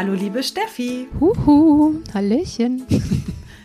[0.00, 1.08] Hallo, liebe Steffi.
[1.18, 2.86] Huhu, Hallöchen.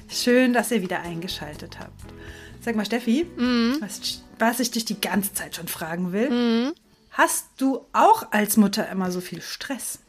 [0.10, 1.94] Schön, dass ihr wieder eingeschaltet habt.
[2.60, 3.78] Sag mal, Steffi, Mhm.
[3.80, 6.74] was, was ich dich die ganze Zeit schon fragen will.
[7.12, 10.00] Hast du auch als Mutter immer so viel Stress?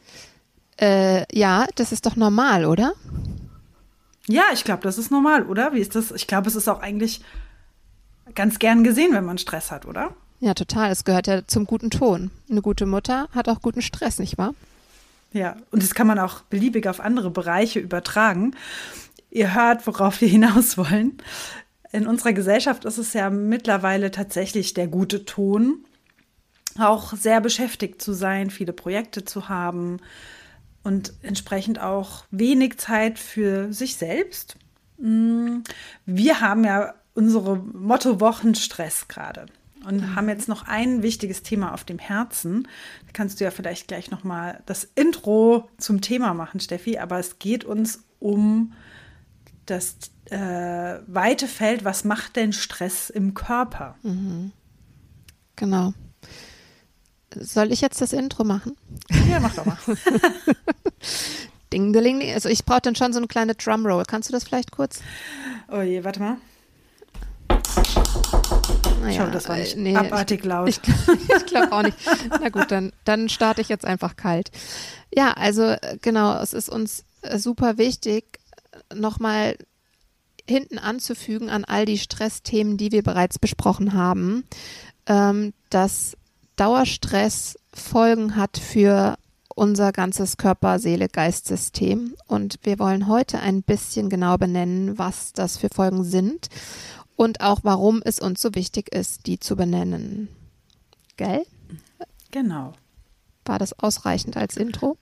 [0.81, 2.93] Äh, ja, das ist doch normal, oder?
[4.25, 5.73] Ja, ich glaube, das ist normal, oder?
[5.73, 6.09] Wie ist das?
[6.09, 7.21] Ich glaube, es ist auch eigentlich
[8.33, 10.15] ganz gern gesehen, wenn man Stress hat, oder?
[10.39, 10.89] Ja, total.
[10.89, 12.31] Es gehört ja zum guten Ton.
[12.49, 14.55] Eine gute Mutter hat auch guten Stress, nicht wahr?
[15.35, 18.55] Ja, und das kann man auch beliebig auf andere Bereiche übertragen.
[19.29, 21.17] Ihr hört, worauf wir hinaus wollen.
[21.91, 25.83] In unserer Gesellschaft ist es ja mittlerweile tatsächlich der gute Ton,
[26.79, 29.97] auch sehr beschäftigt zu sein, viele Projekte zu haben
[30.83, 34.55] und entsprechend auch wenig Zeit für sich selbst.
[34.99, 35.63] Mm,
[36.05, 39.47] Wir haben ja unsere Motto-Wochen Stress gerade
[39.87, 42.67] und haben jetzt noch ein wichtiges Thema auf dem Herzen.
[43.05, 46.97] Da kannst du ja vielleicht gleich noch mal das Intro zum Thema machen, Steffi.
[46.97, 48.73] Aber es geht uns um
[49.65, 51.85] das äh, weite Feld.
[51.85, 53.95] Was macht denn Stress im Körper?
[55.55, 55.93] Genau.
[57.33, 58.75] Soll ich jetzt das Intro machen?
[59.29, 59.77] Ja, mach doch mal.
[61.73, 62.33] Ding, ding, ding.
[62.33, 64.03] Also ich brauche dann schon so eine kleine Drumroll.
[64.07, 65.01] Kannst du das vielleicht kurz?
[65.67, 66.37] Oh je, warte mal.
[69.05, 70.67] Naja, Schau, das war äh, nicht nee, abartig laut.
[70.69, 70.79] Ich,
[71.29, 71.97] ich glaube auch nicht.
[72.29, 74.49] Na gut, dann, dann starte ich jetzt einfach kalt.
[75.13, 78.39] Ja, also äh, genau, es ist uns äh, super wichtig,
[78.93, 79.57] nochmal
[80.47, 84.43] hinten anzufügen an all die Stressthemen, die wir bereits besprochen haben,
[85.05, 86.17] ähm, dass
[86.55, 89.17] Dauerstress Folgen hat für
[89.53, 92.15] unser ganzes Körper, Seele, Geist-System.
[92.27, 96.49] Und wir wollen heute ein bisschen genau benennen, was das für Folgen sind
[97.15, 100.29] und auch warum es uns so wichtig ist, die zu benennen.
[101.17, 101.45] Gell?
[102.31, 102.73] Genau.
[103.45, 104.97] War das ausreichend als Intro?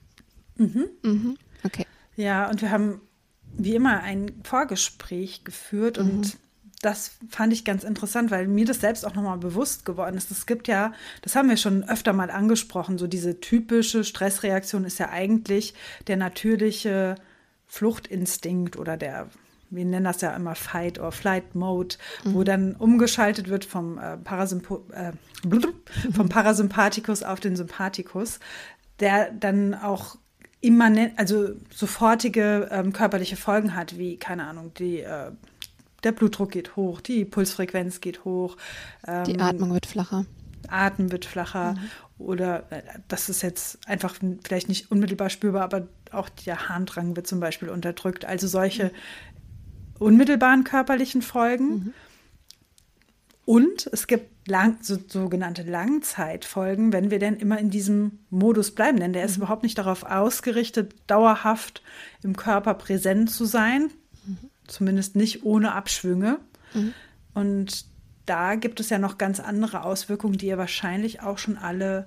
[0.56, 1.36] Mhm.
[1.64, 1.86] Okay.
[2.16, 3.00] Ja, und wir haben
[3.56, 6.38] wie immer ein Vorgespräch geführt und
[6.84, 10.30] das fand ich ganz interessant, weil mir das selbst auch nochmal bewusst geworden ist.
[10.30, 10.92] Es gibt ja,
[11.22, 15.72] das haben wir schon öfter mal angesprochen, so diese typische Stressreaktion ist ja eigentlich
[16.08, 17.14] der natürliche
[17.66, 19.28] Fluchtinstinkt oder der,
[19.74, 24.16] wir nennen das ja immer Fight or Flight Mode, wo dann umgeschaltet wird vom, äh,
[24.16, 25.12] Parasympo äh,
[26.12, 28.40] vom Parasympathikus auf den Sympathikus,
[29.00, 30.16] der dann auch
[30.60, 35.30] immanent, also sofortige ähm, körperliche Folgen hat, wie, keine Ahnung, die, äh,
[36.02, 38.56] der Blutdruck geht hoch, die Pulsfrequenz geht hoch,
[39.06, 40.24] ähm, Die Atmung wird flacher.
[40.68, 41.76] Atem wird flacher
[42.18, 44.14] oder äh, das ist jetzt einfach
[44.44, 48.24] vielleicht nicht unmittelbar spürbar, aber auch der Harndrang wird zum Beispiel unterdrückt.
[48.24, 48.92] Also solche
[50.04, 51.94] unmittelbaren körperlichen Folgen.
[53.44, 59.00] Und es gibt lang, so, sogenannte Langzeitfolgen, wenn wir denn immer in diesem Modus bleiben.
[59.00, 61.82] Denn der ist überhaupt nicht darauf ausgerichtet, dauerhaft
[62.22, 63.90] im Körper präsent zu sein.
[64.66, 66.38] Zumindest nicht ohne Abschwünge.
[67.34, 67.84] Und
[68.26, 72.06] da gibt es ja noch ganz andere Auswirkungen, die ihr wahrscheinlich auch schon alle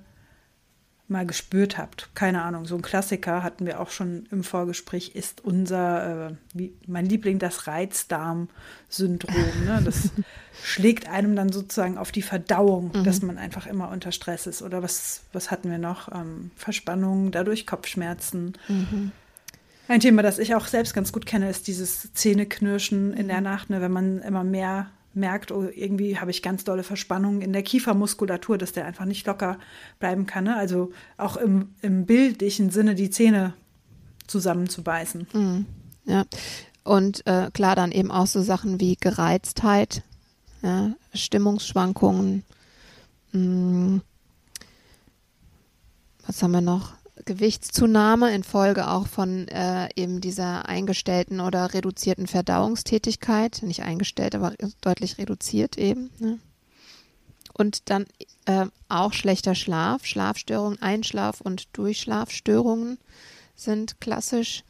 [1.10, 2.10] mal gespürt habt.
[2.16, 6.74] Keine Ahnung, so ein Klassiker hatten wir auch schon im Vorgespräch, ist unser, äh, wie,
[6.86, 9.66] mein Liebling, das Reizdarm-Syndrom.
[9.66, 9.82] Ne?
[9.86, 10.10] Das
[10.64, 14.62] schlägt einem dann sozusagen auf die Verdauung, dass man einfach immer unter Stress ist.
[14.62, 16.12] Oder was, was hatten wir noch?
[16.14, 18.54] Ähm, Verspannung, dadurch Kopfschmerzen.
[19.88, 23.70] Ein Thema, das ich auch selbst ganz gut kenne, ist dieses Zähneknirschen in der Nacht,
[23.70, 24.88] ne, wenn man immer mehr
[25.18, 29.26] merkt, oh, irgendwie habe ich ganz dolle Verspannungen in der Kiefermuskulatur, dass der einfach nicht
[29.28, 29.60] locker
[30.00, 30.46] bleiben kann.
[30.46, 30.56] Ne?
[30.56, 33.54] Also auch im, im bildlichen Sinne die Zähne
[34.28, 35.66] zusammenzubeißen.
[36.06, 36.26] Ja.
[36.84, 40.04] Und äh, klar, dann eben auch so Sachen wie Gereiztheit,
[40.62, 42.44] ja, Stimmungsschwankungen.
[43.34, 44.00] Mh,
[46.26, 46.94] was haben wir noch?
[47.26, 53.62] Gewichtszunahme infolge auch von äh, eben dieser eingestellten oder reduzierten Verdauungstätigkeit.
[53.64, 56.10] Nicht eingestellt, aber deutlich reduziert eben.
[56.20, 56.40] Ne?
[57.54, 58.06] Und dann
[58.46, 63.00] äh, auch schlechter Schlaf, Schlafstörungen, Einschlaf- und Durchschlafstörungen
[63.56, 64.64] sind klassisch.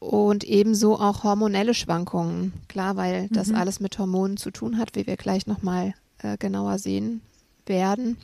[0.00, 2.52] Und ebenso auch hormonelle Schwankungen.
[2.68, 6.78] Klar, weil das alles mit Hormonen zu tun hat, wie wir gleich nochmal äh, genauer
[6.78, 7.22] sehen
[7.64, 8.18] werden.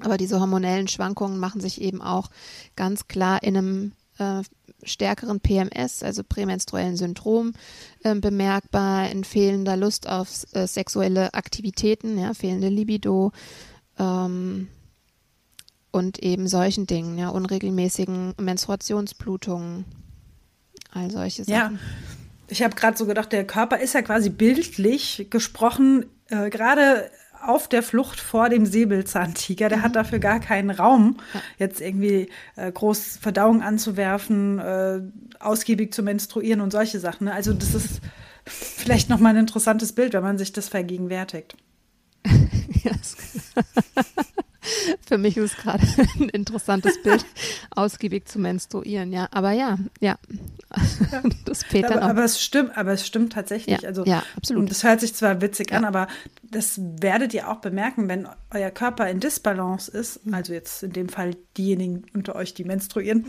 [0.00, 2.30] Aber diese hormonellen Schwankungen machen sich eben auch
[2.76, 4.42] ganz klar in einem äh,
[4.82, 7.52] stärkeren PMS, also prämenstruellen Syndrom,
[8.02, 13.32] äh, bemerkbar, in fehlender Lust auf äh, sexuelle Aktivitäten, ja, fehlende Libido
[13.98, 14.68] ähm,
[15.90, 19.84] und eben solchen Dingen, ja, unregelmäßigen Menstruationsblutungen,
[20.92, 21.54] all solche Sachen.
[21.54, 21.72] Ja,
[22.48, 27.10] ich habe gerade so gedacht, der Körper ist ja quasi bildlich gesprochen, äh, gerade
[27.42, 29.68] auf der Flucht vor dem Säbelzahntiger.
[29.68, 29.82] Der mhm.
[29.82, 31.16] hat dafür gar keinen Raum,
[31.58, 35.00] jetzt irgendwie äh, groß Verdauung anzuwerfen, äh,
[35.38, 37.24] ausgiebig zu menstruieren und solche Sachen.
[37.26, 37.32] Ne?
[37.32, 38.00] Also das ist
[38.44, 41.56] vielleicht noch mal ein interessantes Bild, wenn man sich das vergegenwärtigt.
[45.06, 45.86] Für mich ist es gerade
[46.18, 47.24] ein interessantes Bild,
[47.70, 49.28] ausgiebig zu menstruieren, ja.
[49.30, 50.18] Aber ja, ja.
[51.12, 51.22] ja.
[51.44, 53.80] Das Peter aber, aber, es stimmt, aber es stimmt tatsächlich.
[53.80, 54.62] Ja, also, ja absolut.
[54.62, 55.78] Und das hört sich zwar witzig ja.
[55.78, 56.08] an, aber
[56.42, 60.34] das werdet ihr auch bemerken, wenn euer Körper in Disbalance ist, mhm.
[60.34, 63.26] also jetzt in dem Fall diejenigen unter euch, die menstruieren,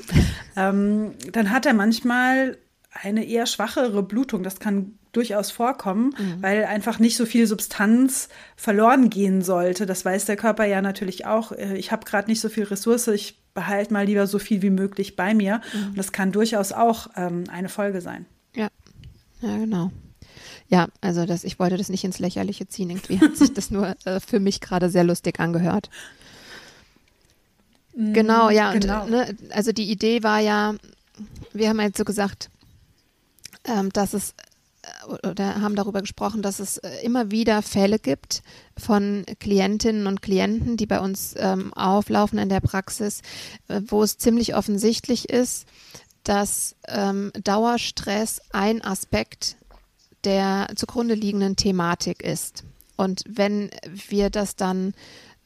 [0.55, 2.57] ähm, dann hat er manchmal
[2.91, 4.43] eine eher schwachere Blutung.
[4.43, 6.41] Das kann durchaus vorkommen, mhm.
[6.41, 9.85] weil einfach nicht so viel Substanz verloren gehen sollte.
[9.85, 11.51] Das weiß der Körper ja natürlich auch.
[11.51, 14.69] Äh, ich habe gerade nicht so viel Ressource, ich behalte mal lieber so viel wie
[14.69, 15.61] möglich bei mir.
[15.73, 15.87] Mhm.
[15.89, 18.25] Und das kann durchaus auch ähm, eine Folge sein.
[18.55, 18.69] Ja,
[19.41, 19.91] ja, genau.
[20.69, 22.89] Ja, also das, ich wollte das nicht ins Lächerliche ziehen.
[22.89, 25.89] Irgendwie hat sich das nur äh, für mich gerade sehr lustig angehört.
[27.93, 28.71] Mhm, genau, ja.
[28.71, 29.03] Genau.
[29.03, 30.75] Und, ne, also die Idee war ja,
[31.51, 32.49] wir haben jetzt so gesagt,
[33.65, 34.33] ähm, dass es
[35.27, 38.41] oder haben darüber gesprochen, dass es äh, immer wieder Fälle gibt
[38.77, 43.21] von Klientinnen und Klienten, die bei uns ähm, auflaufen in der Praxis,
[43.67, 45.67] äh, wo es ziemlich offensichtlich ist,
[46.23, 49.55] dass ähm, Dauerstress ein Aspekt
[50.23, 52.63] der zugrunde liegenden Thematik ist.
[52.95, 53.71] Und wenn
[54.09, 54.93] wir das dann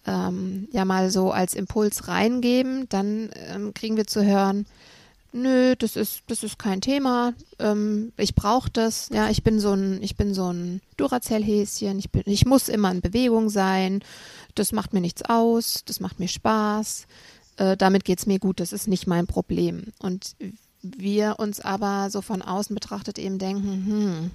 [0.05, 4.65] ähm, ja mal so als Impuls reingeben, dann ähm, kriegen wir zu hören,
[5.35, 7.33] nö, das ist, das ist kein Thema.
[7.59, 9.09] Ähm, ich brauche das.
[9.13, 11.99] Ja, ich bin so ein, ich bin so ein Duracell-Häschen.
[11.99, 14.03] Ich ich muss immer in Bewegung sein.
[14.55, 15.83] Das macht mir nichts aus.
[15.85, 17.07] Das macht mir Spaß.
[17.57, 18.59] Äh, damit geht's mir gut.
[18.59, 19.91] Das ist nicht mein Problem.
[19.99, 20.35] Und
[20.81, 24.31] wir uns aber so von außen betrachtet eben denken,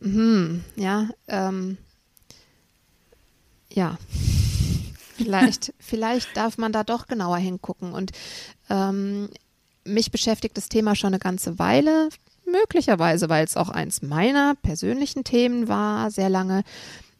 [0.00, 1.78] hm, hm, ja, ähm,
[3.72, 3.98] ja.
[5.14, 7.92] Vielleicht, vielleicht darf man da doch genauer hingucken.
[7.92, 8.10] Und
[8.70, 9.28] ähm,
[9.84, 12.08] mich beschäftigt das Thema schon eine ganze Weile,
[12.46, 16.64] möglicherweise, weil es auch eins meiner persönlichen Themen war, sehr lange.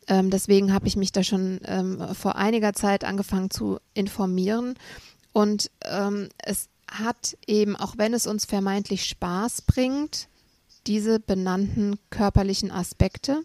[0.09, 4.75] Ähm, deswegen habe ich mich da schon ähm, vor einiger Zeit angefangen zu informieren.
[5.33, 10.29] Und ähm, es hat eben, auch wenn es uns vermeintlich Spaß bringt,
[10.87, 13.43] diese benannten körperlichen Aspekte.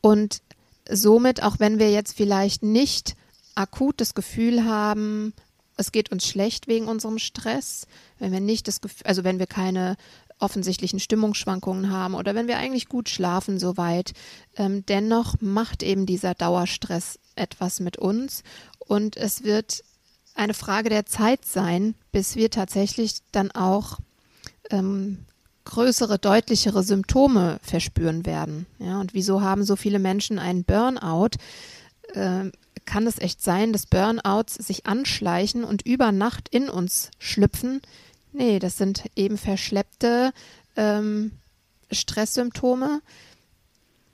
[0.00, 0.42] Und
[0.88, 3.16] somit, auch wenn wir jetzt vielleicht nicht
[3.54, 5.32] akut das Gefühl haben,
[5.80, 7.86] es geht uns schlecht wegen unserem Stress,
[8.18, 9.96] wenn wir nicht das Gefühl, also wenn wir keine
[10.38, 14.12] offensichtlichen Stimmungsschwankungen haben oder wenn wir eigentlich gut schlafen soweit,
[14.56, 18.42] ähm, dennoch macht eben dieser Dauerstress etwas mit uns
[18.78, 19.82] und es wird
[20.34, 23.98] eine Frage der Zeit sein, bis wir tatsächlich dann auch
[24.70, 25.26] ähm,
[25.64, 28.66] größere, deutlichere Symptome verspüren werden.
[28.78, 31.30] Ja, und wieso haben so viele Menschen einen Burnout?
[32.14, 32.52] Ähm,
[32.84, 37.80] kann es echt sein, dass Burnouts sich anschleichen und über Nacht in uns schlüpfen?
[38.32, 40.32] Nee, das sind eben verschleppte
[40.76, 41.32] ähm,
[41.90, 43.00] Stresssymptome,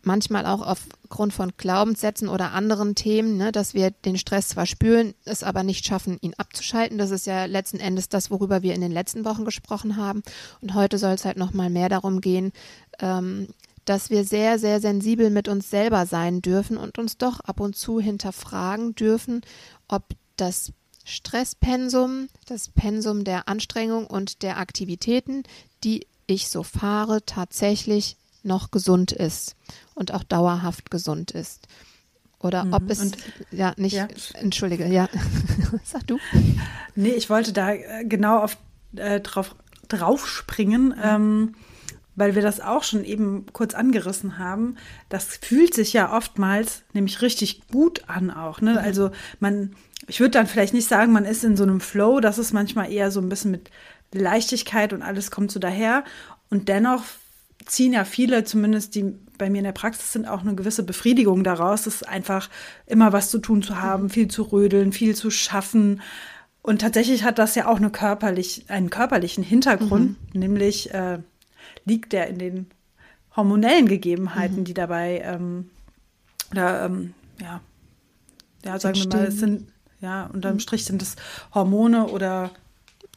[0.02, 5.14] manchmal auch aufgrund von Glaubenssätzen oder anderen Themen, ne, dass wir den Stress zwar spüren,
[5.24, 6.96] es aber nicht schaffen, ihn abzuschalten.
[6.96, 10.22] Das ist ja letzten Endes das, worüber wir in den letzten Wochen gesprochen haben.
[10.60, 12.52] Und heute soll es halt noch mal mehr darum gehen,
[13.00, 13.48] ähm,
[13.86, 17.76] dass wir sehr, sehr sensibel mit uns selber sein dürfen und uns doch ab und
[17.76, 19.40] zu hinterfragen dürfen,
[19.88, 20.04] ob
[20.36, 20.72] das
[21.04, 25.44] Stresspensum, das Pensum der Anstrengung und der Aktivitäten,
[25.84, 29.54] die ich so fahre, tatsächlich noch gesund ist
[29.94, 31.68] und auch dauerhaft gesund ist.
[32.40, 32.72] Oder mhm.
[32.74, 33.16] ob es und,
[33.50, 34.08] ja nicht, ja.
[34.34, 35.08] entschuldige, ja.
[35.84, 36.18] Sag du.
[36.96, 38.58] Nee, ich wollte da äh, genau auf
[38.96, 39.54] äh, drauf,
[39.88, 40.88] drauf springen.
[40.88, 41.02] Mhm.
[41.02, 41.54] Ähm,
[42.16, 44.76] weil wir das auch schon eben kurz angerissen haben,
[45.08, 48.60] das fühlt sich ja oftmals nämlich richtig gut an auch.
[48.60, 48.72] Ne?
[48.72, 48.78] Mhm.
[48.78, 49.76] Also man,
[50.08, 52.90] ich würde dann vielleicht nicht sagen, man ist in so einem Flow, das ist manchmal
[52.90, 53.70] eher so ein bisschen mit
[54.12, 56.04] Leichtigkeit und alles kommt so daher.
[56.48, 57.04] Und dennoch
[57.66, 61.44] ziehen ja viele, zumindest die bei mir in der Praxis sind, auch eine gewisse Befriedigung
[61.44, 62.48] daraus, ist einfach
[62.86, 64.10] immer was zu tun zu haben, mhm.
[64.10, 66.00] viel zu rödeln, viel zu schaffen.
[66.62, 70.40] Und tatsächlich hat das ja auch eine körperlich, einen körperlichen Hintergrund, mhm.
[70.40, 71.18] nämlich äh,
[71.86, 72.66] liegt der in den
[73.34, 74.64] hormonellen Gegebenheiten, mhm.
[74.64, 75.70] die dabei ähm,
[76.50, 77.60] oder ähm, ja,
[78.64, 79.12] ja, sagen entstehen.
[79.12, 79.68] wir mal, es sind,
[80.00, 80.60] ja, unterm mhm.
[80.60, 81.16] Strich sind es
[81.54, 82.50] Hormone oder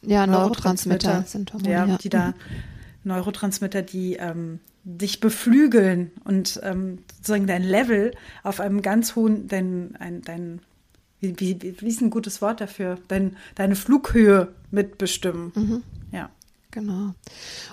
[0.02, 2.34] ja, Neurotransmitter, Neurotransmitter sind Hormone, ja, die da mhm.
[3.04, 8.12] Neurotransmitter, die ähm, dich beflügeln und ähm, sozusagen dein Level
[8.42, 10.60] auf einem ganz hohen, dein, ein, dein
[11.20, 12.98] wie, wie, wie ist ein gutes Wort dafür?
[13.08, 15.52] Dein, deine Flughöhe mitbestimmen.
[15.54, 15.82] Mhm.
[16.12, 16.30] Ja.
[16.70, 17.14] Genau.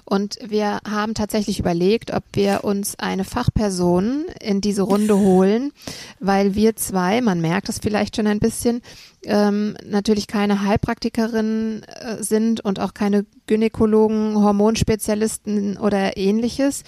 [0.06, 5.72] Und wir haben tatsächlich überlegt, ob wir uns eine Fachperson in diese Runde holen,
[6.20, 8.82] weil wir zwei, man merkt es vielleicht schon ein bisschen,
[9.24, 16.84] ähm, natürlich keine Heilpraktikerinnen äh, sind und auch keine Gynäkologen, Hormonspezialisten oder ähnliches.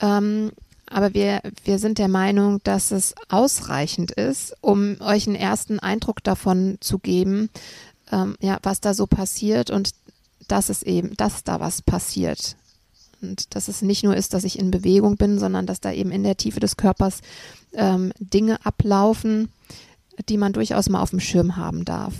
[0.00, 0.52] Ähm,
[0.86, 6.22] aber wir, wir sind der Meinung, dass es ausreichend ist, um euch einen ersten Eindruck
[6.22, 7.48] davon zu geben,
[8.10, 9.90] ähm, ja, was da so passiert und
[10.52, 12.56] dass es eben, dass da was passiert.
[13.22, 16.10] Und dass es nicht nur ist, dass ich in Bewegung bin, sondern dass da eben
[16.10, 17.22] in der Tiefe des Körpers
[17.72, 19.50] ähm, Dinge ablaufen,
[20.28, 22.12] die man durchaus mal auf dem Schirm haben darf.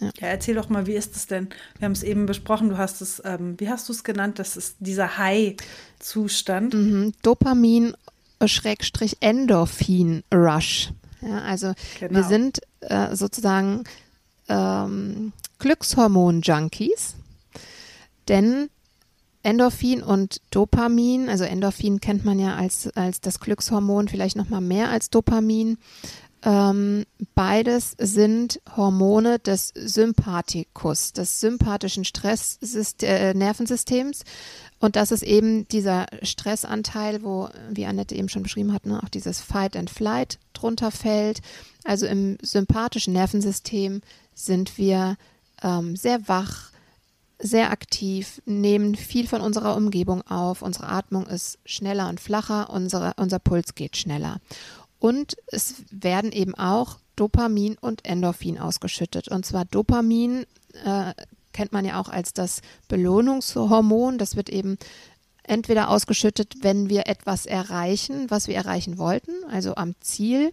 [0.00, 0.06] Ja.
[0.20, 1.50] ja, erzähl doch mal, wie ist es denn?
[1.78, 4.38] Wir haben es eben besprochen, du hast es, ähm, wie hast du es genannt?
[4.38, 6.72] Das ist dieser High-Zustand.
[6.72, 7.12] Mhm.
[7.22, 7.94] Dopamin
[8.46, 10.92] Schrägstrich Endorphin Rush.
[11.20, 12.14] Ja, also genau.
[12.14, 13.84] wir sind äh, sozusagen
[14.48, 17.14] ähm, Glückshormon-Junkies,
[18.28, 18.68] denn
[19.42, 24.60] Endorphin und Dopamin, also Endorphin kennt man ja als, als das Glückshormon, vielleicht noch mal
[24.60, 25.78] mehr als Dopamin.
[26.44, 27.04] Ähm,
[27.36, 34.20] beides sind Hormone des Sympathikus, des sympathischen Stressnervensystems.
[34.20, 34.24] Äh,
[34.80, 39.08] und das ist eben dieser Stressanteil, wo, wie Annette eben schon beschrieben hat, ne, auch
[39.08, 41.42] dieses Fight and Flight drunter fällt.
[41.84, 44.00] Also im sympathischen Nervensystem
[44.34, 45.16] sind wir
[45.62, 46.70] ähm, sehr wach,
[47.38, 50.62] sehr aktiv, nehmen viel von unserer Umgebung auf.
[50.62, 54.38] Unsere Atmung ist schneller und flacher, unsere, unser Puls geht schneller.
[54.98, 59.28] Und es werden eben auch Dopamin und Endorphin ausgeschüttet.
[59.28, 60.46] Und zwar Dopamin
[60.84, 61.12] äh,
[61.52, 64.18] kennt man ja auch als das Belohnungshormon.
[64.18, 64.78] Das wird eben
[65.42, 70.52] entweder ausgeschüttet, wenn wir etwas erreichen, was wir erreichen wollten, also am Ziel,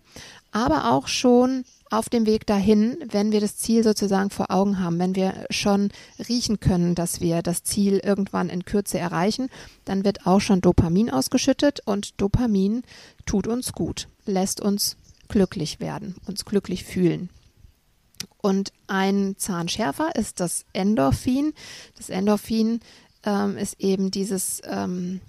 [0.51, 5.00] aber auch schon auf dem Weg dahin, wenn wir das Ziel sozusagen vor Augen haben,
[5.00, 5.89] wenn wir schon
[6.27, 9.50] riechen können, dass wir das Ziel irgendwann in Kürze erreichen,
[9.86, 12.84] dann wird auch schon Dopamin ausgeschüttet und Dopamin
[13.25, 14.96] tut uns gut lässt uns
[15.27, 17.29] glücklich werden, uns glücklich fühlen.
[18.38, 21.53] Und ein Zahnschärfer ist das Endorphin.
[21.98, 22.79] Das Endorphin
[23.24, 25.19] ähm, ist eben dieses, ähm,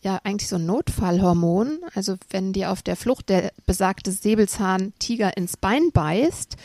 [0.00, 1.80] ja, eigentlich so ein Notfallhormon.
[1.94, 6.56] Also wenn dir auf der Flucht der besagte Säbelzahntiger ins Bein beißt,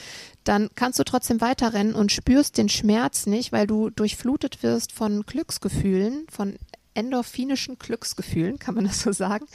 [0.44, 5.26] dann kannst du trotzdem weiterrennen und spürst den Schmerz nicht, weil du durchflutet wirst von
[5.26, 6.58] Glücksgefühlen, von
[6.94, 9.46] endorphinischen Glücksgefühlen, kann man das so sagen.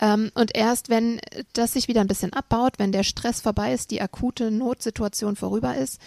[0.00, 1.20] Ähm, und erst wenn
[1.52, 5.76] das sich wieder ein bisschen abbaut, wenn der Stress vorbei ist, die akute Notsituation vorüber
[5.76, 6.00] ist,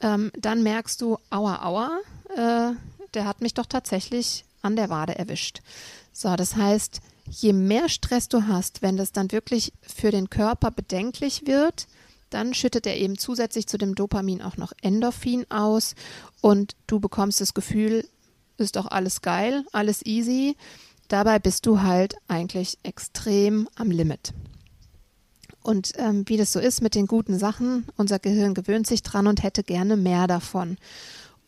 [0.00, 1.98] ähm, dann merkst du, aua, aua,
[2.36, 2.74] äh,
[3.14, 5.60] der hat mich doch tatsächlich an der Wade erwischt.
[6.12, 7.00] So, das heißt,
[7.30, 11.86] je mehr Stress du hast, wenn das dann wirklich für den Körper bedenklich wird,
[12.30, 15.94] dann schüttet er eben zusätzlich zu dem Dopamin auch noch Endorphin aus
[16.40, 18.06] und du bekommst das Gefühl,
[18.58, 20.56] ist doch alles geil, alles easy.
[21.08, 24.34] Dabei bist du halt eigentlich extrem am Limit.
[25.62, 29.26] Und ähm, wie das so ist mit den guten Sachen, unser Gehirn gewöhnt sich dran
[29.26, 30.76] und hätte gerne mehr davon.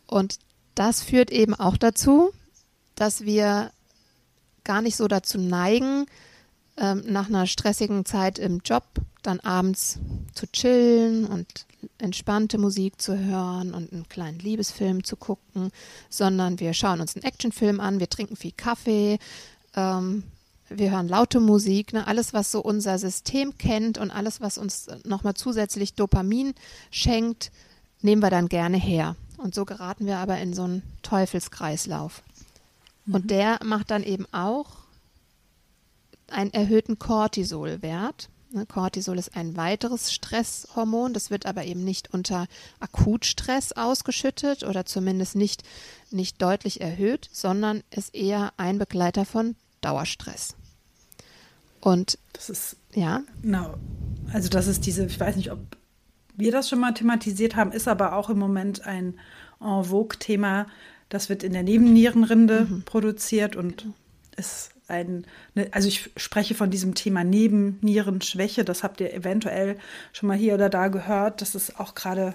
[0.07, 0.39] Und
[0.75, 2.31] das führt eben auch dazu,
[3.01, 3.71] dass wir
[4.63, 6.05] gar nicht so dazu neigen,
[6.77, 8.83] ähm, nach einer stressigen Zeit im Job
[9.23, 9.97] dann abends
[10.35, 11.65] zu chillen und
[11.97, 15.71] entspannte Musik zu hören und einen kleinen Liebesfilm zu gucken,
[16.11, 19.17] sondern wir schauen uns einen Actionfilm an, wir trinken viel Kaffee,
[19.75, 20.23] ähm,
[20.69, 22.05] wir hören laute Musik, ne?
[22.05, 26.53] alles, was so unser System kennt und alles, was uns nochmal zusätzlich Dopamin
[26.91, 27.51] schenkt,
[28.01, 29.15] nehmen wir dann gerne her.
[29.37, 32.21] Und so geraten wir aber in so einen Teufelskreislauf.
[33.05, 33.15] Mhm.
[33.15, 34.81] Und der macht dann eben auch
[36.29, 38.29] einen erhöhten Cortisolwert.
[38.51, 42.47] Ne, Cortisol ist ein weiteres Stresshormon, das wird aber eben nicht unter
[42.79, 45.63] Akutstress ausgeschüttet oder zumindest nicht,
[46.09, 50.55] nicht deutlich erhöht, sondern ist eher ein Begleiter von Dauerstress.
[51.79, 53.21] Und das ist ja.
[53.41, 53.75] Genau.
[54.33, 55.59] Also das ist diese, ich weiß nicht, ob
[56.35, 59.19] wir das schon mal thematisiert haben, ist aber auch im Moment ein
[59.59, 60.67] en vogue Thema.
[61.11, 62.83] Das wird in der Nebennierenrinde mhm.
[62.83, 63.93] produziert und genau.
[64.37, 65.25] ist ein,
[65.55, 69.77] ne, also ich spreche von diesem Thema Nebennierenschwäche, das habt ihr eventuell
[70.13, 71.41] schon mal hier oder da gehört.
[71.41, 72.33] Das ist auch gerade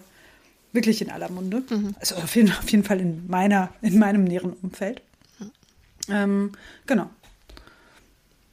[0.72, 1.62] wirklich in aller Munde.
[1.70, 1.96] Mhm.
[1.98, 5.00] Also auf jeden, auf jeden, Fall in meiner, in meinem näheren Umfeld.
[5.38, 5.50] Mhm.
[6.10, 6.52] Ähm,
[6.86, 7.08] genau.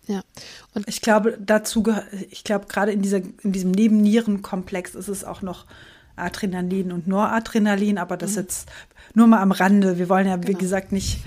[0.07, 0.21] Ja.
[0.73, 1.83] Und ich glaube, dazu,
[2.31, 5.65] ich glaube, gerade in, dieser, in diesem Nebennierenkomplex ist es auch noch
[6.15, 8.37] Adrenalin und Noradrenalin, aber das mhm.
[8.37, 8.69] jetzt
[9.13, 9.97] nur mal am Rande.
[9.97, 10.47] Wir wollen ja, genau.
[10.47, 11.19] wie gesagt, nicht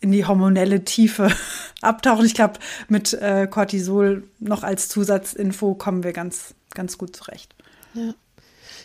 [0.00, 1.30] in die hormonelle Tiefe
[1.80, 2.26] abtauchen.
[2.26, 2.54] Ich glaube,
[2.88, 7.54] mit äh, Cortisol noch als Zusatzinfo kommen wir ganz, ganz gut zurecht.
[7.94, 8.14] Ja.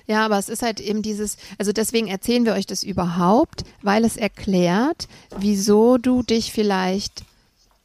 [0.08, 4.06] Ja, aber es ist halt eben dieses, also deswegen erzählen wir euch das überhaupt, weil
[4.06, 7.24] es erklärt, wieso du dich vielleicht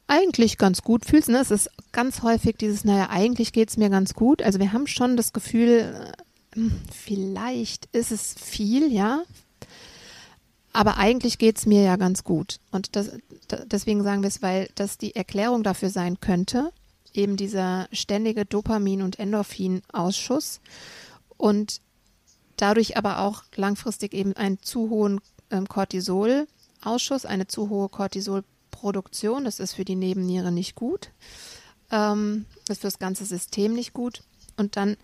[0.05, 1.29] eigentlich ganz gut fühlst.
[1.29, 1.39] Ne?
[1.39, 4.43] Es ist ganz häufig dieses, naja, eigentlich geht es mir ganz gut.
[4.43, 6.11] Also wir haben schon das Gefühl,
[6.91, 9.23] vielleicht ist es viel, ja.
[10.73, 12.59] Aber eigentlich geht es mir ja ganz gut.
[12.71, 13.11] Und das,
[13.65, 16.71] deswegen sagen wir es, weil das die Erklärung dafür sein könnte,
[17.13, 20.61] eben dieser ständige Dopamin- und Endorphin-Ausschuss
[21.37, 21.81] und
[22.55, 29.43] dadurch aber auch langfristig eben einen zu hohen ähm, Cortisol-Ausschuss, eine zu hohe Cortisolproduktion.
[29.43, 31.09] Das ist für die Nebenniere nicht gut.
[31.91, 34.23] Ähm, das ist für das ganze System nicht gut.
[34.55, 34.95] Und dann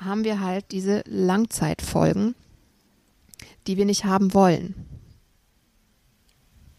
[0.00, 2.34] haben wir halt diese Langzeitfolgen,
[3.66, 4.74] die wir nicht haben wollen.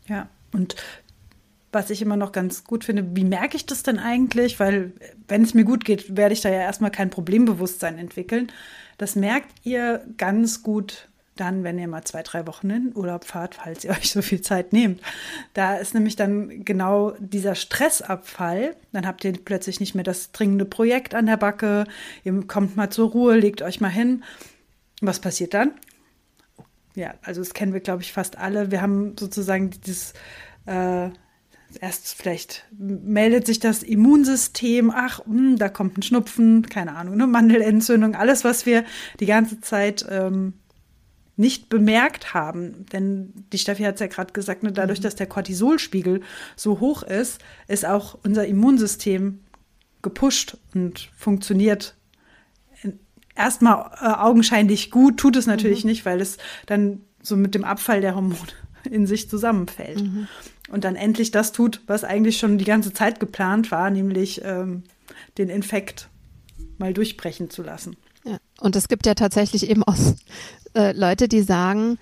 [0.08, 0.76] Ja, und
[1.72, 4.60] was ich immer noch ganz gut finde, wie merke ich das denn eigentlich?
[4.60, 4.92] Weil
[5.28, 8.52] wenn es mir gut geht, werde ich da ja erstmal kein Problembewusstsein entwickeln.
[8.98, 11.08] Das merkt ihr ganz gut
[11.42, 14.42] dann, wenn ihr mal zwei, drei Wochen in Urlaub fahrt, falls ihr euch so viel
[14.42, 15.02] Zeit nehmt.
[15.54, 18.76] Da ist nämlich dann genau dieser Stressabfall.
[18.92, 21.86] Dann habt ihr plötzlich nicht mehr das dringende Projekt an der Backe.
[22.24, 24.24] Ihr kommt mal zur Ruhe, legt euch mal hin.
[25.02, 25.72] Was passiert dann?
[26.94, 28.70] Ja, also das kennen wir, glaube ich, fast alle.
[28.70, 30.14] Wir haben sozusagen dieses
[30.68, 31.10] äh,
[31.80, 37.14] erst vielleicht meldet sich das Immunsystem, ach, mh, hm, da kommt ein Schnupfen, keine Ahnung,
[37.14, 38.84] eine Mandelentzündung, alles, was wir
[39.20, 40.54] die ganze Zeit ähm,
[41.42, 42.86] nicht bemerkt haben.
[42.94, 45.04] Denn die Steffi hat es ja gerade gesagt, ne, dadurch, mhm.
[45.04, 46.22] dass der Cortisolspiegel
[46.56, 49.40] so hoch ist, ist auch unser Immunsystem
[50.02, 51.96] gepusht und funktioniert
[53.36, 55.92] erstmal äh, augenscheinlich gut, tut es natürlich mhm.
[55.92, 58.38] nicht, weil es dann so mit dem Abfall der Hormone
[58.90, 60.02] in sich zusammenfällt.
[60.02, 60.28] Mhm
[60.72, 64.84] und dann endlich das tut, was eigentlich schon die ganze Zeit geplant war, nämlich ähm,
[65.38, 66.08] den Infekt
[66.78, 67.98] mal durchbrechen zu lassen.
[68.62, 69.96] Und es gibt ja tatsächlich eben auch
[70.76, 71.98] äh, Leute, die sagen,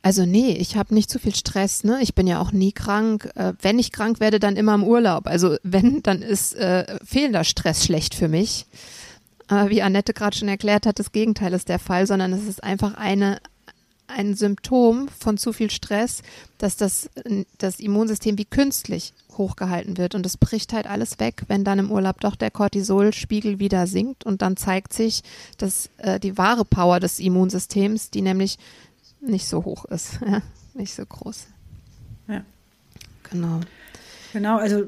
[0.00, 1.98] also nee, ich habe nicht zu viel Stress, ne?
[2.00, 3.30] Ich bin ja auch nie krank.
[3.36, 5.28] Äh, wenn ich krank werde, dann immer im Urlaub.
[5.28, 8.66] Also wenn, dann ist äh, fehlender Stress schlecht für mich.
[9.46, 12.64] Aber wie Annette gerade schon erklärt hat, das Gegenteil ist der Fall, sondern es ist
[12.64, 13.38] einfach eine
[14.08, 16.22] ein Symptom von zu viel Stress,
[16.58, 17.08] dass das,
[17.58, 21.90] das Immunsystem wie künstlich hochgehalten wird und es bricht halt alles weg, wenn dann im
[21.90, 25.22] Urlaub doch der Cortisolspiegel wieder sinkt und dann zeigt sich,
[25.58, 28.58] dass äh, die wahre Power des Immunsystems, die nämlich
[29.20, 30.42] nicht so hoch ist, ja,
[30.74, 31.46] nicht so groß.
[32.28, 32.44] Ja.
[33.30, 33.60] Genau.
[34.32, 34.84] Genau, also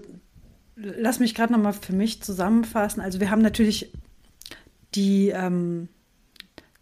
[0.76, 3.00] lass mich gerade nochmal für mich zusammenfassen.
[3.00, 3.92] Also wir haben natürlich
[4.94, 5.88] die ähm,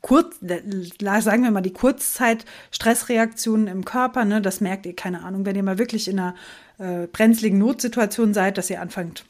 [0.03, 5.57] kurz, sagen wir mal, die Kurzzeit-Stressreaktionen im Körper, ne, das merkt ihr, keine Ahnung, wenn
[5.57, 6.35] ihr mal wirklich in einer
[6.83, 9.25] äh, brenzligen Notsituation seid, dass ihr anfangt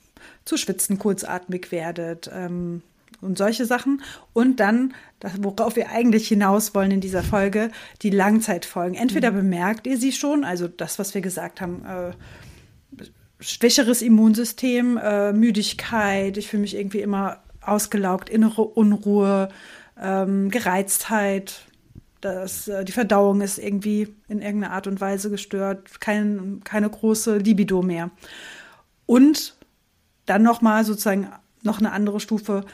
[0.44, 2.82] zu schwitzen, kurzatmig werdet ähm,
[3.20, 4.02] und solche Sachen.
[4.32, 7.70] Und dann, das, worauf wir eigentlich hinaus wollen in dieser Folge,
[8.02, 8.96] die Langzeitfolgen.
[8.96, 9.36] Entweder mhm.
[9.36, 13.04] bemerkt ihr sie schon, also das, was wir gesagt haben, äh,
[13.40, 19.48] schwächeres Immunsystem, äh, Müdigkeit, ich fühle mich irgendwie immer ausgelaugt, innere Unruhe,
[20.00, 21.66] ähm, Gereiztheit,
[22.22, 27.36] das, äh, die Verdauung ist irgendwie in irgendeiner Art und Weise gestört, kein, keine große
[27.36, 28.10] Libido mehr.
[29.04, 29.56] Und
[30.24, 31.28] dann nochmal sozusagen
[31.62, 32.64] noch eine andere Stufe,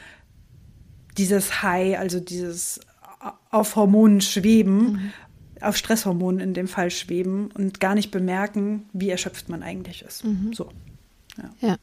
[1.17, 2.79] dieses High, also dieses
[3.49, 5.11] auf Hormonen schweben, mhm.
[5.59, 10.23] auf Stresshormonen in dem Fall schweben und gar nicht bemerken, wie erschöpft man eigentlich ist.
[10.23, 10.53] Mhm.
[10.53, 10.71] So.
[11.37, 11.69] Ja.
[11.69, 11.77] ja.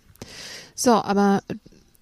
[0.74, 1.42] So, aber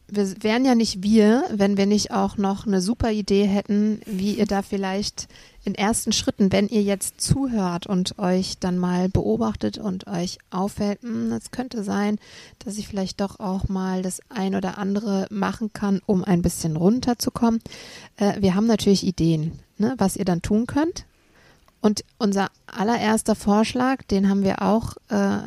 [0.08, 4.34] wir wären ja nicht wir, wenn wir nicht auch noch eine super Idee hätten, wie
[4.34, 5.28] ihr da vielleicht
[5.64, 11.02] in ersten Schritten, wenn ihr jetzt zuhört und euch dann mal beobachtet und euch auffällt,
[11.02, 12.18] hm, es könnte sein,
[12.58, 16.76] dass ich vielleicht doch auch mal das ein oder andere machen kann, um ein bisschen
[16.76, 17.60] runterzukommen.
[18.16, 21.06] Äh, wir haben natürlich Ideen, ne, was ihr dann tun könnt.
[21.80, 25.38] Und unser allererster Vorschlag, den haben wir auch äh,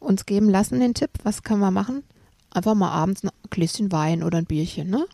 [0.00, 2.02] uns geben lassen, den Tipp, was können wir machen?
[2.56, 5.06] Einfach mal abends ein Gläschen Wein oder ein Bierchen, ne?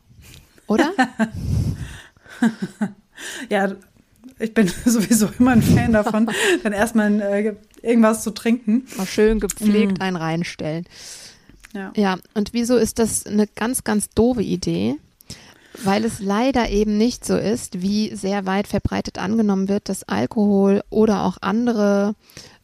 [0.66, 0.92] Oder?
[3.50, 3.72] ja,
[4.38, 6.31] ich bin sowieso immer ein Fan davon,
[6.62, 8.87] dann erstmal äh, irgendwas zu trinken.
[8.96, 10.02] Mal schön gepflegt mm.
[10.02, 10.87] einen reinstellen.
[11.74, 11.92] Ja.
[11.96, 14.96] ja, und wieso ist das eine ganz, ganz doofe Idee?
[15.85, 20.83] Weil es leider eben nicht so ist, wie sehr weit verbreitet angenommen wird, dass Alkohol
[20.90, 22.14] oder auch andere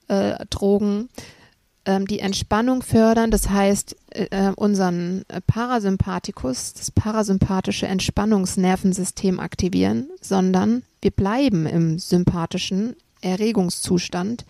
[0.08, 1.08] äh, Drogen
[1.88, 10.82] ähm, die Entspannung fördern, das heißt äh, äh, unseren Parasympathikus, das parasympathische Entspannungsnervensystem aktivieren, sondern
[11.00, 14.44] wir bleiben im sympathischen Erregungszustand,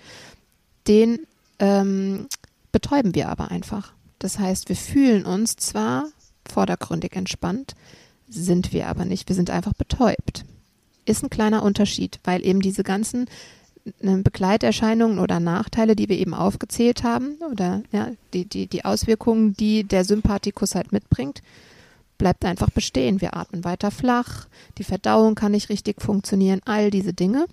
[0.88, 1.20] den
[1.60, 2.26] ähm,
[2.72, 3.92] betäuben wir aber einfach.
[4.18, 6.06] Das heißt, wir fühlen uns zwar
[6.44, 7.76] vordergründig entspannt,
[8.28, 9.28] sind wir aber nicht.
[9.28, 10.44] Wir sind einfach betäubt.
[11.04, 13.30] Ist ein kleiner Unterschied, weil eben diese ganzen äh,
[14.00, 19.84] Begleiterscheinungen oder Nachteile, die wir eben aufgezählt haben, oder ja, die, die, die Auswirkungen, die
[19.84, 21.42] der Sympathikus halt mitbringt,
[22.18, 23.20] bleibt einfach bestehen.
[23.20, 24.46] Wir atmen weiter flach,
[24.76, 27.46] die Verdauung kann nicht richtig funktionieren, all diese Dinge.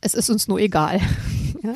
[0.00, 1.00] Es ist uns nur egal.
[1.62, 1.74] ja.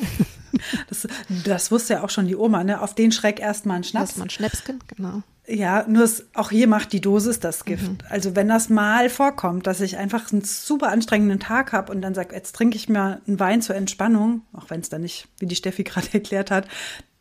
[0.87, 1.07] das,
[1.45, 2.81] das, wusste ja auch schon die Oma, ne?
[2.81, 4.09] Auf den Schreck erstmal ein Schnaps.
[4.09, 5.23] Erstmal ein Schnäpschen, genau.
[5.49, 7.89] Ja, nur es, auch hier macht die Dosis das Gift.
[7.89, 7.97] Mhm.
[8.09, 12.13] Also wenn das mal vorkommt, dass ich einfach einen super anstrengenden Tag habe und dann
[12.13, 15.47] sage, jetzt trinke ich mir einen Wein zur Entspannung, auch wenn es dann nicht, wie
[15.47, 16.67] die Steffi gerade erklärt hat,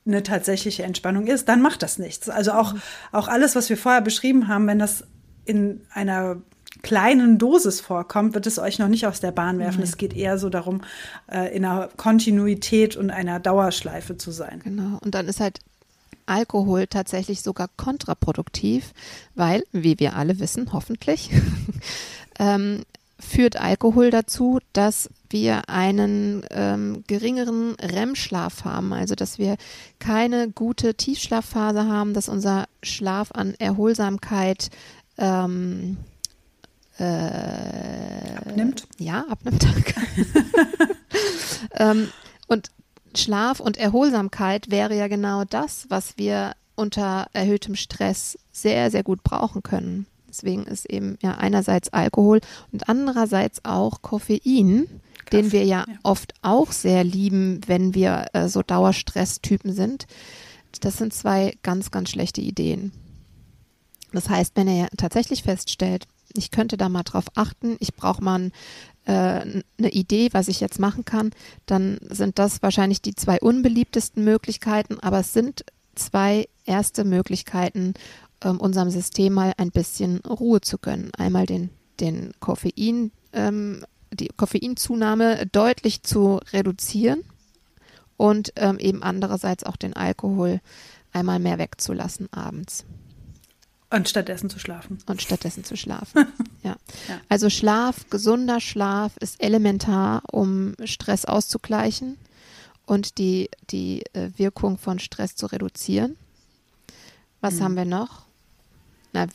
[0.06, 2.28] eine tatsächliche Entspannung ist, dann macht das nichts.
[2.28, 2.82] Also auch, mhm.
[3.12, 5.04] auch alles, was wir vorher beschrieben haben, wenn das
[5.44, 6.36] in einer
[6.82, 9.78] kleinen Dosis vorkommt, wird es euch noch nicht aus der Bahn werfen.
[9.78, 9.84] Mhm.
[9.84, 10.82] Es geht eher so darum,
[11.30, 14.60] äh, in einer Kontinuität und einer Dauerschleife zu sein.
[14.62, 14.98] Genau.
[15.02, 15.60] Und dann ist halt
[16.28, 18.92] Alkohol tatsächlich sogar kontraproduktiv,
[19.34, 21.30] weil, wie wir alle wissen, hoffentlich,
[22.38, 22.82] ähm,
[23.20, 29.56] führt Alkohol dazu, dass wir einen ähm, geringeren REM-Schlaf haben, also dass wir
[29.98, 34.70] keine gute Tiefschlafphase haben, dass unser Schlaf an Erholsamkeit
[35.18, 35.96] ähm,
[36.98, 38.86] äh, abnimmt.
[38.98, 39.66] Ja, abnimmt.
[41.74, 42.08] ähm,
[42.46, 42.70] und
[43.18, 49.22] Schlaf und Erholsamkeit wäre ja genau das, was wir unter erhöhtem Stress sehr, sehr gut
[49.22, 50.06] brauchen können.
[50.28, 54.86] Deswegen ist eben ja einerseits Alkohol und andererseits auch Koffein,
[55.24, 60.06] Kaffee, den wir ja, ja, oft auch sehr lieben, wenn wir äh, so Dauerstresstypen sind.
[60.80, 62.92] Das sind zwei ganz, ganz schlechte Ideen.
[64.12, 68.38] Das heißt, wenn er tatsächlich feststellt, ich könnte da mal drauf achten, ich brauche mal
[68.38, 68.52] ein
[69.08, 69.40] äh,
[69.78, 71.30] eine Idee, was ich jetzt machen kann,
[71.64, 77.94] dann sind das wahrscheinlich die zwei unbeliebtesten Möglichkeiten, aber es sind zwei erste Möglichkeiten,
[78.44, 81.10] ähm, unserem System mal ein bisschen Ruhe zu gönnen.
[81.16, 87.24] Einmal den, den Koffein, ähm, die Koffeinzunahme deutlich zu reduzieren
[88.18, 90.60] und ähm, eben andererseits auch den Alkohol
[91.12, 92.84] einmal mehr wegzulassen abends.
[93.90, 94.98] Und stattdessen zu schlafen.
[95.06, 96.26] Und stattdessen zu schlafen.
[96.62, 96.76] ja.
[97.08, 97.20] ja.
[97.28, 102.18] Also Schlaf, gesunder Schlaf ist elementar, um Stress auszugleichen
[102.84, 106.16] und die, die äh, Wirkung von Stress zu reduzieren.
[107.40, 107.62] Was mhm.
[107.62, 108.26] haben wir noch?
[109.12, 109.26] Na,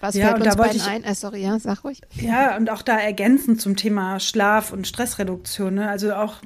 [0.00, 1.04] was ja, fällt uns beiden ich, ein?
[1.04, 2.00] Äh, sorry, ja, sag ruhig.
[2.12, 5.74] Ja, und auch da ergänzend zum Thema Schlaf und Stressreduktion.
[5.74, 5.88] Ne?
[5.88, 6.36] Also auch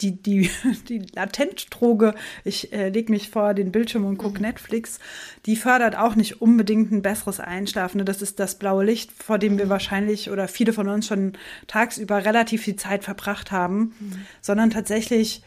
[0.00, 0.50] die, die,
[0.88, 4.46] die Latentdroge, ich äh, lege mich vor den Bildschirm und gucke mhm.
[4.46, 4.98] Netflix,
[5.46, 7.98] die fördert auch nicht unbedingt ein besseres Einschlafen.
[7.98, 8.04] Ne?
[8.04, 9.70] Das ist das blaue Licht, vor dem wir mhm.
[9.70, 11.32] wahrscheinlich oder viele von uns schon
[11.66, 14.12] tagsüber relativ viel Zeit verbracht haben, mhm.
[14.40, 15.42] sondern tatsächlich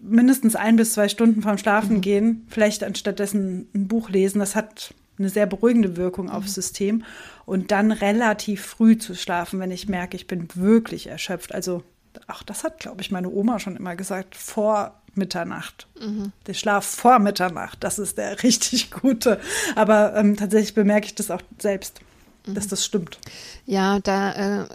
[0.00, 2.00] mindestens ein bis zwei Stunden vorm Schlafen mhm.
[2.00, 4.38] gehen, vielleicht anstattdessen ein Buch lesen.
[4.38, 6.54] Das hat eine sehr beruhigende Wirkung aufs mhm.
[6.54, 7.04] System.
[7.44, 11.54] Und dann relativ früh zu schlafen, wenn ich merke, ich bin wirklich erschöpft.
[11.54, 11.82] Also
[12.26, 15.86] ach, das hat, glaube ich, meine Oma schon immer gesagt, vor Mitternacht.
[16.00, 16.32] Mhm.
[16.46, 19.40] Der Schlaf vor Mitternacht, das ist der richtig gute.
[19.74, 22.00] Aber ähm, tatsächlich bemerke ich das auch selbst,
[22.46, 22.54] mhm.
[22.54, 23.18] dass das stimmt.
[23.64, 24.68] Ja, da äh,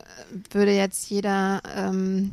[0.52, 2.32] würde jetzt jeder ähm,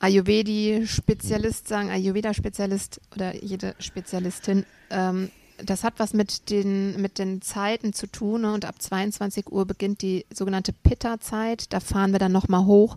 [0.00, 5.30] Ayurvedi-Spezialist sagen, Ayurveda-Spezialist oder jede Spezialistin, ähm,
[5.64, 8.42] das hat was mit den, mit den Zeiten zu tun.
[8.42, 8.52] Ne?
[8.52, 11.72] Und ab 22 Uhr beginnt die sogenannte Pitta-Zeit.
[11.72, 12.96] Da fahren wir dann nochmal hoch.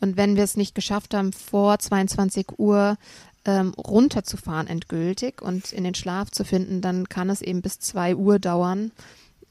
[0.00, 2.96] Und wenn wir es nicht geschafft haben, vor 22 Uhr
[3.44, 8.16] ähm, runterzufahren endgültig und in den Schlaf zu finden, dann kann es eben bis 2
[8.16, 8.92] Uhr dauern.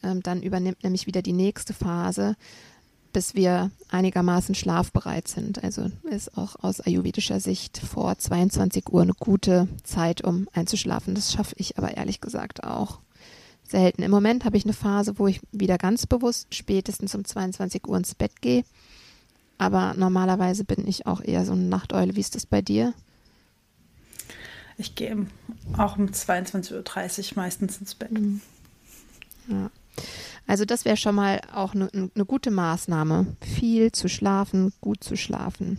[0.03, 2.35] Ähm, dann übernimmt nämlich wieder die nächste Phase
[3.11, 5.63] bis wir einigermaßen schlafbereit sind.
[5.63, 11.15] Also ist auch aus ayurvedischer Sicht vor 22 Uhr eine gute Zeit, um einzuschlafen.
[11.15, 12.99] Das schaffe ich aber ehrlich gesagt auch
[13.63, 14.01] selten.
[14.01, 17.97] Im Moment habe ich eine Phase, wo ich wieder ganz bewusst spätestens um 22 Uhr
[17.97, 18.63] ins Bett gehe.
[19.57, 22.15] Aber normalerweise bin ich auch eher so eine Nachteule.
[22.15, 22.93] Wie ist das bei dir?
[24.77, 25.27] Ich gehe
[25.77, 26.83] auch um 22.30 Uhr
[27.35, 28.11] meistens ins Bett.
[28.11, 28.41] Mhm.
[29.47, 29.69] Ja.
[30.49, 35.15] Also das wäre schon mal auch eine ne gute Maßnahme, viel zu schlafen, gut zu
[35.15, 35.77] schlafen.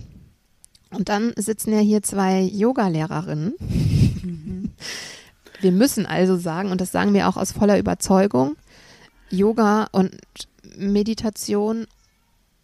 [0.91, 3.55] Und dann sitzen ja hier zwei Yoga-Lehrerinnen.
[3.59, 4.71] Mhm.
[5.61, 8.57] Wir müssen also sagen, und das sagen wir auch aus voller Überzeugung,
[9.29, 10.17] Yoga und
[10.79, 11.87] Meditation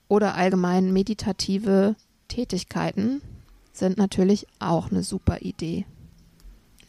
[0.08, 1.96] oder allgemein meditative
[2.28, 3.20] Tätigkeiten
[3.72, 5.84] sind natürlich auch eine super Idee.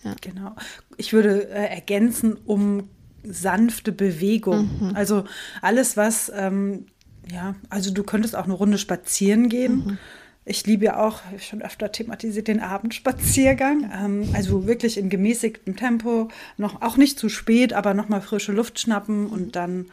[0.04, 0.16] Ja.
[0.22, 0.56] Genau.
[0.96, 2.88] Ich würde äh, ergänzen um
[3.30, 4.70] sanfte Bewegung.
[4.80, 4.96] Mhm.
[4.96, 5.26] Also
[5.62, 6.88] alles, was, ähm,
[7.32, 9.76] ja, also du könntest auch eine Runde spazieren gehen.
[9.76, 9.98] Mhm.
[10.46, 13.92] Ich liebe ja auch, schon öfter thematisiert, den Abendspaziergang.
[13.94, 18.80] Ähm, also wirklich in gemäßigtem Tempo, noch auch nicht zu spät, aber nochmal frische Luft
[18.80, 19.88] schnappen und dann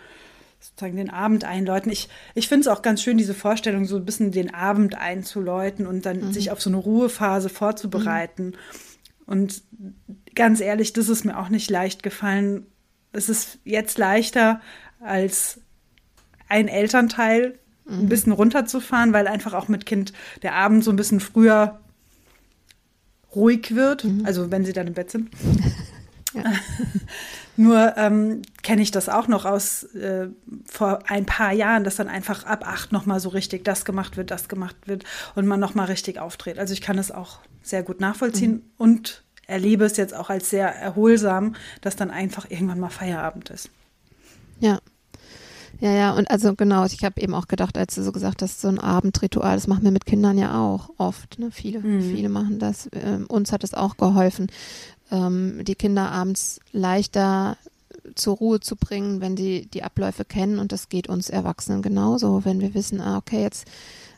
[0.61, 1.93] sozusagen den Abend einläuten.
[1.93, 5.87] Ich, ich finde es auch ganz schön, diese Vorstellung, so ein bisschen den Abend einzuläuten
[5.87, 6.33] und dann mhm.
[6.33, 8.47] sich auf so eine Ruhephase vorzubereiten.
[8.47, 8.55] Mhm.
[9.27, 9.63] Und
[10.35, 12.67] ganz ehrlich, das ist mir auch nicht leicht gefallen.
[13.15, 14.61] Es ist jetzt leichter
[15.01, 15.61] als
[16.49, 18.01] ein Elternteil mhm.
[18.01, 21.81] ein bisschen runterzufahren, weil einfach auch mit Kind der Abend so ein bisschen früher
[23.35, 24.25] ruhig wird, mhm.
[24.25, 25.31] also wenn sie dann im Bett sind.
[27.57, 30.29] Nur ähm, kenne ich das auch noch aus äh,
[30.67, 34.31] vor ein paar Jahren, dass dann einfach ab acht nochmal so richtig das gemacht wird,
[34.31, 36.59] das gemacht wird und man nochmal richtig auftritt.
[36.59, 38.63] Also ich kann es auch sehr gut nachvollziehen mhm.
[38.77, 43.71] und erlebe es jetzt auch als sehr erholsam, dass dann einfach irgendwann mal Feierabend ist.
[44.61, 44.81] Ja,
[45.81, 48.61] ja, ja, und also genau, ich habe eben auch gedacht, als du so gesagt hast,
[48.61, 51.39] so ein Abendritual, das machen wir mit Kindern ja auch oft.
[51.39, 51.51] Ne?
[51.51, 52.01] Viele, mhm.
[52.01, 52.89] viele machen das.
[52.93, 54.47] Ähm, uns hat es auch geholfen,
[55.11, 57.57] ähm, die Kinder abends leichter
[58.15, 60.59] zur Ruhe zu bringen, wenn sie die Abläufe kennen.
[60.59, 63.67] Und das geht uns Erwachsenen genauso, wenn wir wissen, ah, okay, jetzt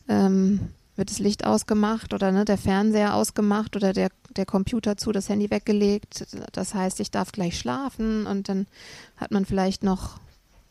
[0.09, 0.61] ähm,
[0.97, 5.29] wird das Licht ausgemacht oder ne, der Fernseher ausgemacht oder der, der Computer zu, das
[5.29, 6.27] Handy weggelegt.
[6.53, 8.67] Das heißt, ich darf gleich schlafen und dann
[9.17, 10.19] hat man vielleicht noch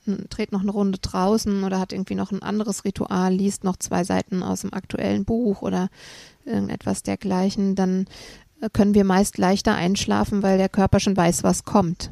[0.06, 4.04] dreht noch eine Runde draußen oder hat irgendwie noch ein anderes Ritual, liest noch zwei
[4.04, 5.90] Seiten aus dem aktuellen Buch oder
[6.46, 8.06] irgendetwas dergleichen, dann
[8.62, 12.12] äh, können wir meist leichter einschlafen, weil der Körper schon weiß, was kommt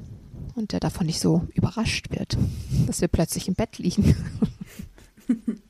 [0.56, 2.38] und der davon nicht so überrascht wird,
[2.88, 4.16] dass wir plötzlich im Bett liegen.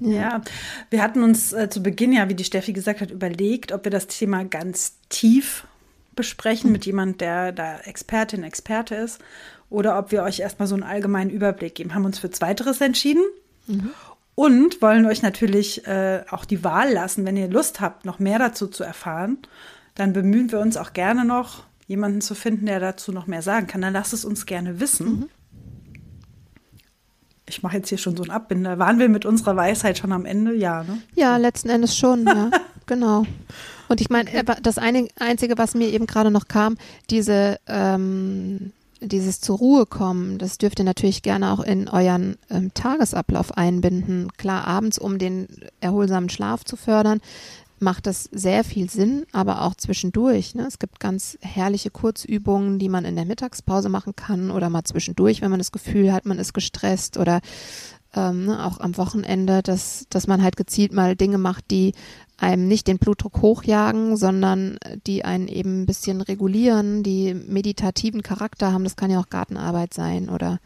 [0.00, 0.10] ja.
[0.10, 0.42] ja.
[0.90, 3.90] wir hatten uns äh, zu Beginn ja, wie die Steffi gesagt hat, überlegt, ob wir
[3.90, 5.66] das Thema ganz tief
[6.14, 9.20] besprechen mit jemand, der da Expertin, Experte ist
[9.70, 11.94] oder ob wir euch erstmal so einen allgemeinen Überblick geben.
[11.94, 13.22] Haben uns für Zweiteres entschieden.
[13.66, 13.90] Mhm.
[14.34, 18.38] Und wollen euch natürlich äh, auch die Wahl lassen, wenn ihr Lust habt, noch mehr
[18.38, 19.38] dazu zu erfahren,
[19.96, 23.66] dann bemühen wir uns auch gerne noch, jemanden zu finden, der dazu noch mehr sagen
[23.66, 23.80] kann.
[23.80, 25.06] Dann lasst es uns gerne wissen.
[25.06, 25.28] Mhm.
[27.48, 28.78] Ich mache jetzt hier schon so einen Abbinder.
[28.78, 30.54] Waren wir mit unserer Weisheit schon am Ende?
[30.54, 30.98] Ja, ne?
[31.14, 32.50] Ja, letzten Endes schon, ja.
[32.86, 33.24] genau.
[33.88, 34.54] Und ich meine, okay.
[34.62, 36.76] das Einzige, was mir eben gerade noch kam,
[37.08, 42.72] diese ähm, dieses zur Ruhe kommen, das dürft ihr natürlich gerne auch in euren ähm,
[42.74, 44.28] Tagesablauf einbinden.
[44.36, 45.48] Klar, abends, um den
[45.80, 47.20] erholsamen Schlaf zu fördern,
[47.80, 50.54] macht das sehr viel Sinn, aber auch zwischendurch.
[50.54, 50.66] Ne?
[50.66, 55.40] Es gibt ganz herrliche Kurzübungen, die man in der Mittagspause machen kann oder mal zwischendurch,
[55.40, 57.40] wenn man das Gefühl hat, man ist gestresst oder
[58.14, 61.92] ähm, ne, auch am Wochenende, dass, dass man halt gezielt mal Dinge macht, die
[62.36, 68.72] einem nicht den Blutdruck hochjagen, sondern die einen eben ein bisschen regulieren, die meditativen Charakter
[68.72, 68.84] haben.
[68.84, 70.60] Das kann ja auch Gartenarbeit sein oder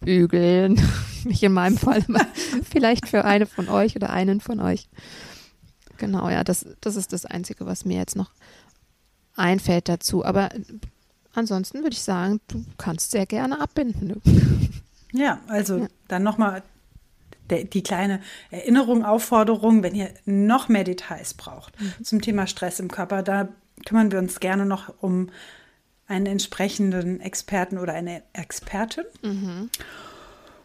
[0.00, 0.80] bügeln.
[1.24, 2.26] nicht in meinem Fall, aber
[2.70, 4.88] vielleicht für eine von euch oder einen von euch.
[6.02, 8.32] Genau, ja, das, das ist das Einzige, was mir jetzt noch
[9.36, 10.24] einfällt dazu.
[10.24, 10.48] Aber
[11.32, 14.20] ansonsten würde ich sagen, du kannst sehr gerne abbinden.
[15.12, 15.86] Ja, also ja.
[16.08, 16.64] dann nochmal
[17.50, 22.02] die kleine Erinnerung, Aufforderung, wenn ihr noch mehr Details braucht mhm.
[22.02, 23.48] zum Thema Stress im Körper, da
[23.84, 25.28] kümmern wir uns gerne noch um
[26.08, 29.04] einen entsprechenden Experten oder eine Expertin.
[29.22, 29.70] Mhm.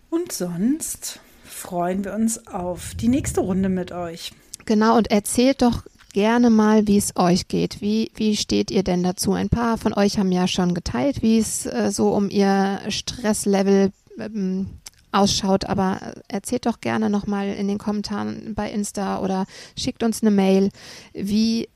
[0.09, 4.31] Und sonst freuen wir uns auf die nächste Runde mit euch.
[4.67, 7.79] Genau, und erzählt doch gerne mal, wie es euch geht.
[7.79, 9.31] Wie, wie steht ihr denn dazu?
[9.31, 13.93] Ein paar von euch haben ja schon geteilt, wie es äh, so um ihr Stresslevel
[14.19, 14.67] ähm,
[15.13, 19.45] ausschaut, aber erzählt doch gerne nochmal in den Kommentaren bei Insta oder
[19.77, 20.69] schickt uns eine Mail,
[21.13, 21.69] wie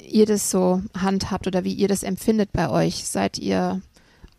[0.00, 3.06] ihr das so handhabt oder wie ihr das empfindet bei euch.
[3.06, 3.80] Seid ihr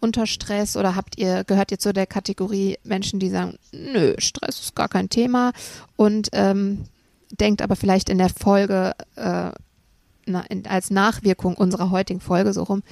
[0.01, 4.59] unter Stress oder habt ihr, gehört ihr zu der Kategorie Menschen, die sagen, nö, Stress
[4.59, 5.53] ist gar kein Thema
[5.95, 6.83] und ähm,
[7.39, 9.51] denkt aber vielleicht in der Folge äh,
[10.25, 12.83] na, in, als Nachwirkung unserer heutigen Folge so rum,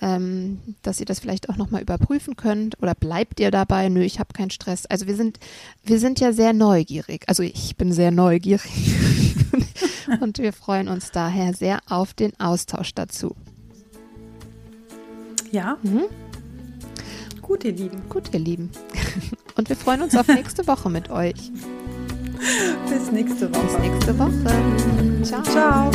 [0.00, 4.18] ähm, dass ihr das vielleicht auch nochmal überprüfen könnt oder bleibt ihr dabei, nö, ich
[4.18, 4.86] habe keinen Stress.
[4.86, 5.38] Also wir sind,
[5.84, 7.24] wir sind ja sehr neugierig.
[7.26, 8.70] Also ich bin sehr neugierig
[10.20, 13.36] und wir freuen uns daher sehr auf den Austausch dazu.
[15.52, 15.76] Ja.
[15.82, 16.04] Mhm.
[17.42, 18.08] Gut, ihr Lieben.
[18.08, 18.70] Gut, ihr Lieben.
[19.56, 21.50] Und wir freuen uns auf nächste Woche mit euch.
[22.88, 23.64] Bis nächste Woche.
[23.66, 25.24] Bis nächste Woche.
[25.24, 25.42] Ciao.
[25.42, 25.90] Ciao.